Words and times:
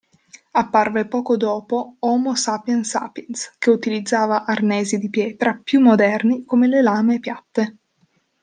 Apparve 0.53 1.05
poco 1.05 1.37
dopo 1.37 1.97
Homo 1.99 2.33
Sapiens 2.35 2.89
Sapiens 2.89 3.53
che 3.59 3.69
utilizzava 3.69 4.45
arnesi 4.45 4.97
di 4.97 5.11
pietra 5.11 5.53
più 5.63 5.79
moderni 5.79 6.43
come 6.43 6.65
le 6.67 6.81
lame 6.81 7.19
piatte. 7.19 7.77